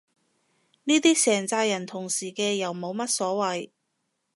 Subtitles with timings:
[0.85, 3.69] 呢啲成咋人同時嘅又冇乜所謂